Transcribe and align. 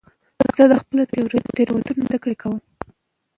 زه 0.57 0.63
د 0.71 0.73
خپلو 0.81 1.01
تیروتنو 1.55 1.75
نه 1.99 2.03
زده 2.07 2.17
کړه 2.23 2.35
کوم. 2.41 2.57